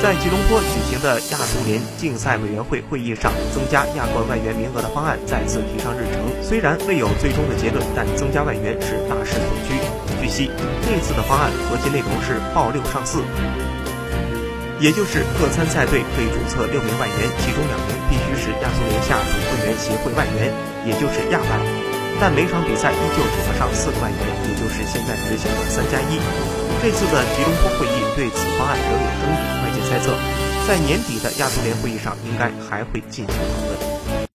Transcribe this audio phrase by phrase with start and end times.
[0.00, 6.24] 在吉隆坡举行的亚足联竞赛委员会会议上，增加亚冠外援名额的方案再次提上日程。
[6.40, 9.76] 虽然未有最终的结论，但增加外援是大势所趋。
[10.16, 10.48] 据悉，
[10.88, 13.20] 这次的方案核心内容是“报六上四”，
[14.80, 20.48] 也就是各参赛队可以注册六名外援，其中两名必须是亚足联下属会员协会外援，
[20.88, 21.52] 也就是亚外。
[22.16, 26.16] 但每场比赛依旧只能上四个外援，也就是现在执行的三加一。
[26.80, 29.28] 这次的吉隆坡会议对此方案仍有争
[29.68, 29.69] 议，
[30.70, 33.89] 在年底的亚足联会议上应该还会进行讨论。